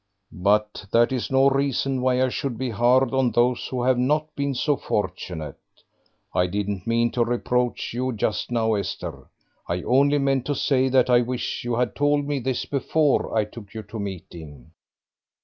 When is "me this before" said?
12.25-13.37